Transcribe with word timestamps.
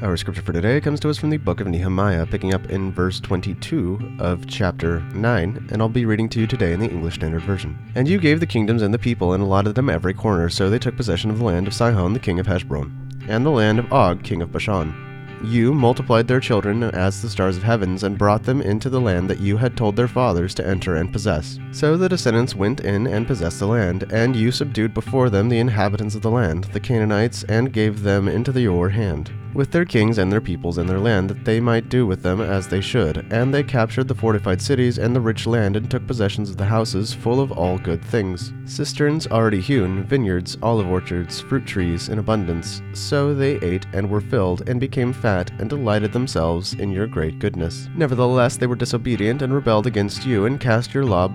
Our 0.00 0.16
scripture 0.16 0.42
for 0.42 0.52
today 0.52 0.80
comes 0.80 1.00
to 1.00 1.10
us 1.10 1.18
from 1.18 1.30
the 1.30 1.38
book 1.38 1.58
of 1.58 1.66
Nehemiah, 1.66 2.24
picking 2.24 2.54
up 2.54 2.70
in 2.70 2.92
verse 2.92 3.18
22 3.18 4.18
of 4.20 4.46
chapter 4.46 5.00
9, 5.00 5.68
and 5.72 5.82
I'll 5.82 5.88
be 5.88 6.04
reading 6.04 6.28
to 6.28 6.40
you 6.40 6.46
today 6.46 6.72
in 6.72 6.78
the 6.78 6.88
English 6.88 7.16
Standard 7.16 7.42
Version. 7.42 7.76
And 7.96 8.06
you 8.06 8.18
gave 8.18 8.38
the 8.38 8.46
kingdoms 8.46 8.82
and 8.82 8.94
the 8.94 8.98
people 8.98 9.32
and 9.32 9.42
allotted 9.42 9.74
them 9.74 9.90
every 9.90 10.14
corner, 10.14 10.50
so 10.50 10.70
they 10.70 10.78
took 10.78 10.96
possession 10.96 11.30
of 11.30 11.38
the 11.38 11.44
land 11.44 11.66
of 11.66 11.74
Sihon, 11.74 12.12
the 12.12 12.20
king 12.20 12.38
of 12.38 12.46
Heshbon, 12.46 13.26
and 13.28 13.44
the 13.44 13.50
land 13.50 13.80
of 13.80 13.92
Og, 13.92 14.22
king 14.22 14.40
of 14.40 14.52
Bashan. 14.52 15.07
You 15.42 15.72
multiplied 15.72 16.26
their 16.26 16.40
children 16.40 16.82
as 16.82 17.22
the 17.22 17.30
stars 17.30 17.56
of 17.56 17.62
heavens, 17.62 18.02
and 18.02 18.18
brought 18.18 18.42
them 18.42 18.60
into 18.60 18.90
the 18.90 19.00
land 19.00 19.30
that 19.30 19.40
you 19.40 19.56
had 19.56 19.76
told 19.76 19.96
their 19.96 20.08
fathers 20.08 20.54
to 20.54 20.66
enter 20.66 20.96
and 20.96 21.12
possess. 21.12 21.58
So 21.70 21.96
the 21.96 22.08
descendants 22.08 22.54
went 22.54 22.80
in 22.80 23.06
and 23.06 23.26
possessed 23.26 23.60
the 23.60 23.66
land, 23.66 24.12
and 24.12 24.34
you 24.34 24.50
subdued 24.50 24.94
before 24.94 25.30
them 25.30 25.48
the 25.48 25.58
inhabitants 25.58 26.14
of 26.14 26.22
the 26.22 26.30
land, 26.30 26.64
the 26.64 26.80
Canaanites, 26.80 27.44
and 27.44 27.72
gave 27.72 28.02
them 28.02 28.28
into 28.28 28.58
your 28.58 28.88
hand 28.88 29.30
with 29.54 29.70
their 29.72 29.84
kings 29.84 30.18
and 30.18 30.30
their 30.30 30.40
peoples 30.40 30.78
and 30.78 30.88
their 30.88 31.00
land, 31.00 31.28
that 31.28 31.44
they 31.44 31.58
might 31.60 31.88
do 31.88 32.06
with 32.06 32.22
them 32.22 32.40
as 32.40 32.68
they 32.68 32.80
should. 32.80 33.26
And 33.32 33.52
they 33.52 33.62
captured 33.62 34.06
the 34.06 34.14
fortified 34.14 34.60
cities 34.60 34.98
and 34.98 35.14
the 35.14 35.20
rich 35.20 35.46
land, 35.46 35.76
and 35.76 35.90
took 35.90 36.06
possessions 36.06 36.50
of 36.50 36.56
the 36.56 36.64
houses 36.64 37.12
full 37.12 37.40
of 37.40 37.52
all 37.52 37.78
good 37.78 38.04
things 38.04 38.52
cisterns 38.66 39.26
already 39.26 39.60
hewn, 39.60 40.04
vineyards, 40.04 40.58
olive 40.62 40.88
orchards, 40.88 41.40
fruit 41.40 41.66
trees 41.66 42.08
in 42.08 42.18
abundance. 42.18 42.82
So 42.92 43.34
they 43.34 43.56
ate 43.60 43.86
and 43.94 44.08
were 44.08 44.20
filled, 44.20 44.68
and 44.68 44.78
became 44.78 45.12
fat, 45.12 45.27
and 45.28 45.68
delighted 45.68 46.12
themselves 46.12 46.74
in 46.74 46.90
your 46.90 47.06
great 47.06 47.38
goodness. 47.38 47.88
Nevertheless, 47.94 48.56
they 48.56 48.66
were 48.66 48.74
disobedient, 48.74 49.42
and 49.42 49.52
rebelled 49.52 49.86
against 49.86 50.24
you, 50.26 50.46
and 50.46 50.58
cast 50.58 50.94
your 50.94 51.04
law. 51.04 51.28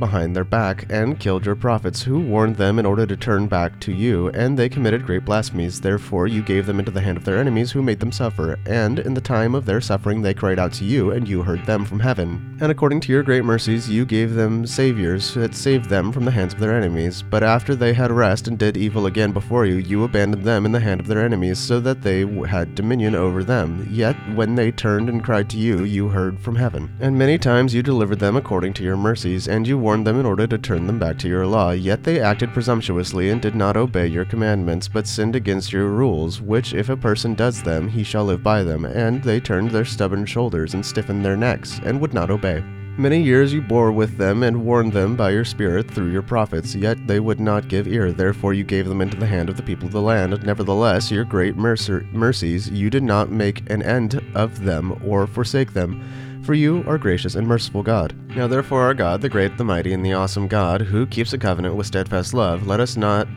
Behind 0.00 0.34
their 0.34 0.42
back 0.42 0.86
and 0.90 1.20
killed 1.20 1.46
your 1.46 1.54
prophets, 1.54 2.02
who 2.02 2.18
warned 2.18 2.56
them 2.56 2.78
in 2.78 2.86
order 2.86 3.06
to 3.06 3.16
turn 3.16 3.46
back 3.46 3.78
to 3.80 3.92
you, 3.92 4.30
and 4.30 4.58
they 4.58 4.68
committed 4.68 5.06
great 5.06 5.24
blasphemies. 5.24 5.80
Therefore, 5.80 6.26
you 6.26 6.42
gave 6.42 6.66
them 6.66 6.80
into 6.80 6.90
the 6.90 7.02
hand 7.02 7.16
of 7.16 7.24
their 7.24 7.38
enemies, 7.38 7.70
who 7.70 7.82
made 7.82 8.00
them 8.00 8.10
suffer. 8.10 8.58
And 8.66 8.98
in 8.98 9.14
the 9.14 9.20
time 9.20 9.54
of 9.54 9.66
their 9.66 9.80
suffering, 9.80 10.22
they 10.22 10.34
cried 10.34 10.58
out 10.58 10.72
to 10.74 10.84
you, 10.84 11.12
and 11.12 11.28
you 11.28 11.42
heard 11.42 11.64
them 11.66 11.84
from 11.84 12.00
heaven. 12.00 12.58
And 12.60 12.72
according 12.72 13.00
to 13.02 13.12
your 13.12 13.22
great 13.22 13.44
mercies, 13.44 13.88
you 13.88 14.04
gave 14.04 14.34
them 14.34 14.66
saviors 14.66 15.34
that 15.34 15.54
saved 15.54 15.88
them 15.88 16.10
from 16.10 16.24
the 16.24 16.30
hands 16.30 16.54
of 16.54 16.60
their 16.60 16.74
enemies. 16.74 17.22
But 17.22 17.42
after 17.42 17.74
they 17.74 17.92
had 17.92 18.10
rest 18.10 18.48
and 18.48 18.58
did 18.58 18.76
evil 18.76 19.06
again 19.06 19.32
before 19.32 19.66
you, 19.66 19.76
you 19.76 20.04
abandoned 20.04 20.44
them 20.44 20.64
in 20.64 20.72
the 20.72 20.80
hand 20.80 21.00
of 21.00 21.06
their 21.06 21.24
enemies, 21.24 21.58
so 21.58 21.78
that 21.80 22.02
they 22.02 22.26
had 22.46 22.74
dominion 22.74 23.14
over 23.14 23.44
them. 23.44 23.86
Yet 23.90 24.16
when 24.34 24.54
they 24.54 24.72
turned 24.72 25.08
and 25.10 25.22
cried 25.22 25.50
to 25.50 25.58
you, 25.58 25.84
you 25.84 26.08
heard 26.08 26.40
from 26.40 26.56
heaven. 26.56 26.90
And 27.00 27.18
many 27.18 27.36
times 27.36 27.74
you 27.74 27.82
delivered 27.82 28.18
them 28.18 28.36
according 28.36 28.72
to 28.74 28.82
your 28.82 28.96
mercies, 28.96 29.46
and 29.46 29.66
you 29.66 29.76
warned 29.76 29.89
them 29.96 30.18
in 30.18 30.26
order 30.26 30.46
to 30.46 30.58
turn 30.58 30.86
them 30.86 30.98
back 30.98 31.18
to 31.18 31.28
your 31.28 31.46
law. 31.46 31.70
Yet 31.70 32.04
they 32.04 32.20
acted 32.20 32.52
presumptuously 32.52 33.30
and 33.30 33.40
did 33.40 33.54
not 33.54 33.76
obey 33.76 34.06
your 34.06 34.24
commandments, 34.24 34.88
but 34.88 35.06
sinned 35.06 35.36
against 35.36 35.72
your 35.72 35.88
rules, 35.88 36.40
which 36.40 36.72
if 36.74 36.88
a 36.88 36.96
person 36.96 37.34
does 37.34 37.62
them, 37.62 37.88
he 37.88 38.02
shall 38.02 38.24
live 38.24 38.42
by 38.42 38.62
them. 38.62 38.84
And 38.84 39.22
they 39.22 39.40
turned 39.40 39.70
their 39.70 39.84
stubborn 39.84 40.26
shoulders 40.26 40.74
and 40.74 40.84
stiffened 40.84 41.24
their 41.24 41.36
necks, 41.36 41.80
and 41.84 42.00
would 42.00 42.14
not 42.14 42.30
obey. 42.30 42.62
Many 42.96 43.22
years 43.22 43.54
you 43.54 43.62
bore 43.62 43.92
with 43.92 44.18
them 44.18 44.42
and 44.42 44.64
warned 44.64 44.92
them 44.92 45.16
by 45.16 45.30
your 45.30 45.44
Spirit 45.44 45.90
through 45.90 46.10
your 46.10 46.22
prophets, 46.22 46.74
yet 46.74 47.06
they 47.06 47.18
would 47.18 47.40
not 47.40 47.68
give 47.68 47.88
ear. 47.88 48.12
Therefore 48.12 48.52
you 48.52 48.62
gave 48.62 48.86
them 48.88 49.00
into 49.00 49.16
the 49.16 49.26
hand 49.26 49.48
of 49.48 49.56
the 49.56 49.62
people 49.62 49.86
of 49.86 49.92
the 49.92 50.02
land. 50.02 50.44
Nevertheless, 50.44 51.10
your 51.10 51.24
great 51.24 51.56
mercer- 51.56 52.06
mercies, 52.12 52.68
you 52.68 52.90
did 52.90 53.02
not 53.02 53.30
make 53.30 53.68
an 53.70 53.82
end 53.82 54.20
of 54.34 54.64
them 54.64 55.00
or 55.04 55.26
forsake 55.26 55.72
them 55.72 56.02
for 56.42 56.54
you 56.54 56.84
are 56.86 56.98
gracious 56.98 57.34
and 57.34 57.46
merciful 57.46 57.82
God. 57.82 58.14
Now 58.34 58.46
therefore, 58.46 58.82
our 58.82 58.94
God, 58.94 59.20
the 59.20 59.28
great, 59.28 59.56
the 59.56 59.64
mighty, 59.64 59.92
and 59.92 60.04
the 60.04 60.12
awesome 60.12 60.48
God, 60.48 60.80
who 60.82 61.06
keeps 61.06 61.32
a 61.32 61.38
covenant 61.38 61.76
with 61.76 61.86
steadfast 61.86 62.34
love, 62.34 62.66
let 62.66 62.80
us 62.80 62.96
not 62.96 63.28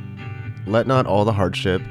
let 0.65 0.87
not 0.87 1.05
all 1.05 1.25
the 1.25 1.33
hardship 1.33 1.81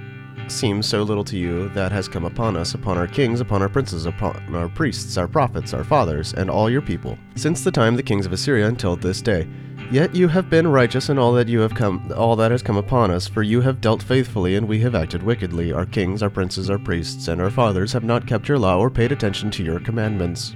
seem 0.48 0.82
so 0.82 1.02
little 1.02 1.24
to 1.24 1.36
you 1.36 1.68
that 1.70 1.92
has 1.92 2.08
come 2.08 2.24
upon 2.24 2.56
us, 2.56 2.74
upon 2.74 2.98
our 2.98 3.06
kings, 3.06 3.40
upon 3.40 3.62
our 3.62 3.68
princes, 3.68 4.06
upon 4.06 4.54
our 4.54 4.68
priests, 4.68 5.16
our 5.16 5.28
prophets, 5.28 5.72
our 5.72 5.84
fathers, 5.84 6.34
and 6.34 6.50
all 6.50 6.70
your 6.70 6.82
people, 6.82 7.18
since 7.36 7.62
the 7.62 7.70
time 7.70 7.96
the 7.96 8.02
kings 8.02 8.26
of 8.26 8.32
Assyria 8.32 8.66
until 8.66 8.96
this 8.96 9.22
day. 9.22 9.48
Yet 9.90 10.14
you 10.14 10.28
have 10.28 10.48
been 10.48 10.66
righteous 10.68 11.10
in 11.10 11.18
all 11.18 11.32
that 11.32 11.48
you 11.48 11.60
have 11.60 11.74
come 11.74 12.10
all 12.16 12.34
that 12.36 12.50
has 12.50 12.62
come 12.62 12.76
upon 12.76 13.10
us, 13.10 13.28
for 13.28 13.42
you 13.42 13.60
have 13.60 13.80
dealt 13.80 14.02
faithfully 14.02 14.56
and 14.56 14.66
we 14.66 14.80
have 14.80 14.94
acted 14.94 15.22
wickedly. 15.22 15.72
Our 15.72 15.86
kings, 15.86 16.22
our 16.22 16.30
princes, 16.30 16.70
our 16.70 16.78
priests, 16.78 17.28
and 17.28 17.40
our 17.40 17.50
fathers 17.50 17.92
have 17.92 18.04
not 18.04 18.26
kept 18.26 18.48
your 18.48 18.58
law 18.58 18.78
or 18.78 18.90
paid 18.90 19.12
attention 19.12 19.50
to 19.52 19.64
your 19.64 19.80
commandments 19.80 20.54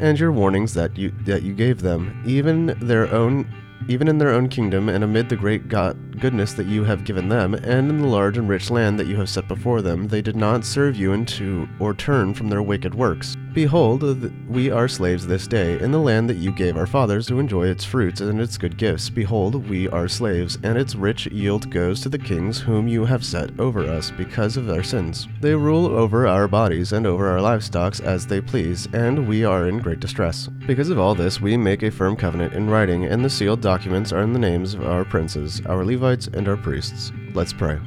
and 0.00 0.18
your 0.18 0.32
warnings 0.32 0.74
that 0.74 0.96
you 0.96 1.12
that 1.24 1.42
you 1.42 1.54
gave 1.54 1.82
them, 1.82 2.22
even 2.26 2.76
their 2.80 3.12
own 3.12 3.46
even 3.88 4.08
in 4.08 4.18
their 4.18 4.30
own 4.30 4.48
kingdom 4.48 4.88
and 4.88 5.02
amid 5.04 5.28
the 5.28 5.36
great 5.36 5.68
God, 5.68 6.20
goodness 6.20 6.52
that 6.54 6.66
you 6.66 6.84
have 6.84 7.04
given 7.04 7.28
them, 7.28 7.54
and 7.54 7.88
in 7.88 7.98
the 7.98 8.06
large 8.06 8.36
and 8.36 8.48
rich 8.48 8.70
land 8.70 8.98
that 8.98 9.06
you 9.06 9.16
have 9.16 9.30
set 9.30 9.48
before 9.48 9.82
them, 9.82 10.08
they 10.08 10.20
did 10.20 10.36
not 10.36 10.64
serve 10.64 10.96
you 10.96 11.12
into 11.12 11.68
or 11.78 11.94
turn 11.94 12.34
from 12.34 12.48
their 12.48 12.62
wicked 12.62 12.94
works. 12.94 13.36
Behold, 13.58 14.30
we 14.48 14.70
are 14.70 14.86
slaves 14.86 15.26
this 15.26 15.48
day 15.48 15.80
in 15.80 15.90
the 15.90 15.98
land 15.98 16.30
that 16.30 16.36
you 16.36 16.52
gave 16.52 16.76
our 16.76 16.86
fathers 16.86 17.26
to 17.26 17.40
enjoy 17.40 17.66
its 17.66 17.84
fruits 17.84 18.20
and 18.20 18.40
its 18.40 18.56
good 18.56 18.76
gifts. 18.76 19.10
Behold, 19.10 19.68
we 19.68 19.88
are 19.88 20.06
slaves, 20.06 20.58
and 20.62 20.78
its 20.78 20.94
rich 20.94 21.26
yield 21.26 21.68
goes 21.68 22.00
to 22.00 22.08
the 22.08 22.20
kings 22.20 22.60
whom 22.60 22.86
you 22.86 23.04
have 23.04 23.24
set 23.24 23.50
over 23.58 23.80
us 23.80 24.12
because 24.12 24.56
of 24.56 24.70
our 24.70 24.84
sins. 24.84 25.26
They 25.40 25.56
rule 25.56 25.86
over 25.86 26.24
our 26.24 26.46
bodies 26.46 26.92
and 26.92 27.04
over 27.04 27.26
our 27.26 27.40
livestock 27.40 27.98
as 27.98 28.28
they 28.28 28.40
please, 28.40 28.86
and 28.92 29.26
we 29.26 29.44
are 29.44 29.66
in 29.66 29.80
great 29.80 29.98
distress. 29.98 30.46
Because 30.68 30.90
of 30.90 31.00
all 31.00 31.16
this, 31.16 31.40
we 31.40 31.56
make 31.56 31.82
a 31.82 31.90
firm 31.90 32.14
covenant 32.14 32.52
in 32.52 32.70
writing, 32.70 33.06
and 33.06 33.24
the 33.24 33.28
sealed 33.28 33.60
documents 33.60 34.12
are 34.12 34.22
in 34.22 34.32
the 34.32 34.38
names 34.38 34.74
of 34.74 34.86
our 34.86 35.04
princes, 35.04 35.60
our 35.66 35.84
Levites, 35.84 36.28
and 36.28 36.46
our 36.46 36.56
priests. 36.56 37.10
Let's 37.34 37.52
pray. 37.52 37.80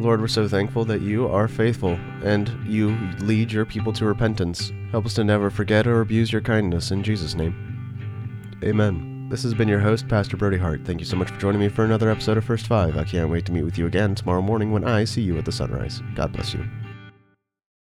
Lord, 0.00 0.22
we're 0.22 0.28
so 0.28 0.48
thankful 0.48 0.86
that 0.86 1.02
you 1.02 1.28
are 1.28 1.46
faithful 1.46 1.98
and 2.24 2.48
you 2.66 2.96
lead 3.18 3.52
your 3.52 3.66
people 3.66 3.92
to 3.92 4.06
repentance. 4.06 4.72
Help 4.90 5.04
us 5.04 5.14
to 5.14 5.24
never 5.24 5.50
forget 5.50 5.86
or 5.86 6.00
abuse 6.00 6.32
your 6.32 6.40
kindness. 6.40 6.90
In 6.90 7.02
Jesus' 7.02 7.34
name. 7.34 8.58
Amen. 8.64 9.28
This 9.28 9.42
has 9.42 9.52
been 9.52 9.68
your 9.68 9.80
host, 9.80 10.08
Pastor 10.08 10.38
Brody 10.38 10.56
Hart. 10.56 10.80
Thank 10.84 11.00
you 11.00 11.06
so 11.06 11.16
much 11.16 11.30
for 11.30 11.38
joining 11.38 11.60
me 11.60 11.68
for 11.68 11.84
another 11.84 12.10
episode 12.10 12.38
of 12.38 12.44
First 12.44 12.66
Five. 12.66 12.96
I 12.96 13.04
can't 13.04 13.30
wait 13.30 13.44
to 13.46 13.52
meet 13.52 13.62
with 13.62 13.76
you 13.76 13.86
again 13.86 14.14
tomorrow 14.14 14.42
morning 14.42 14.72
when 14.72 14.84
I 14.84 15.04
see 15.04 15.20
you 15.20 15.36
at 15.38 15.44
the 15.44 15.52
sunrise. 15.52 16.02
God 16.14 16.32
bless 16.32 16.54
you. 16.54 16.66